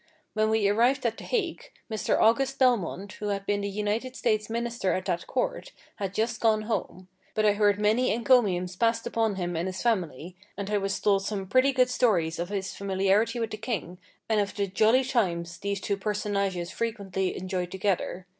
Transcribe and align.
When 0.33 0.49
we 0.49 0.67
arrived 0.67 1.05
at 1.05 1.17
the 1.17 1.23
Hague, 1.25 1.69
Mr. 1.87 2.19
August 2.19 2.57
Belmont, 2.57 3.11
who 3.13 3.27
had 3.27 3.45
been 3.45 3.61
the 3.61 3.69
United 3.69 4.15
States 4.15 4.49
Minister 4.49 4.93
at 4.93 5.05
that 5.05 5.27
court, 5.27 5.73
had 5.97 6.15
just 6.15 6.41
gone 6.41 6.63
home; 6.63 7.07
but 7.35 7.45
I 7.45 7.53
heard 7.53 7.79
many 7.79 8.11
encomiums 8.11 8.75
passed 8.75 9.05
upon 9.05 9.35
him 9.35 9.55
and 9.55 9.67
his 9.67 9.83
family, 9.83 10.35
and 10.57 10.71
I 10.71 10.79
was 10.79 10.99
told 10.99 11.23
some 11.23 11.45
pretty 11.45 11.71
good 11.71 11.91
stories 11.91 12.39
of 12.39 12.49
his 12.49 12.75
familiarity 12.75 13.39
with 13.39 13.51
the 13.51 13.57
king, 13.57 13.99
and 14.27 14.41
of 14.41 14.55
the 14.55 14.65
"jolly 14.65 15.03
times" 15.03 15.59
these 15.59 15.79
two 15.79 15.97
personages 15.97 16.71
frequently 16.71 17.37
enjoyed 17.37 17.69
together. 17.69 18.25